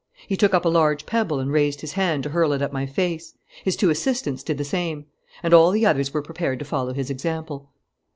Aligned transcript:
He 0.27 0.35
took 0.35 0.55
up 0.55 0.65
a 0.65 0.67
large 0.67 1.05
pebble 1.05 1.37
and 1.39 1.51
raised 1.51 1.81
his 1.81 1.93
hand 1.93 2.23
to 2.23 2.29
hurl 2.31 2.53
it 2.53 2.61
at 2.63 2.73
my 2.73 2.87
face. 2.87 3.35
His 3.63 3.75
two 3.75 3.91
assistants 3.91 4.41
did 4.41 4.57
the 4.57 4.63
same. 4.63 5.05
And 5.43 5.53
all 5.53 5.69
the 5.69 5.85
others 5.85 6.11
were 6.11 6.23
prepared 6.23 6.57
to 6.57 6.65
follow 6.65 6.93
his 6.93 7.11
example. 7.11 7.69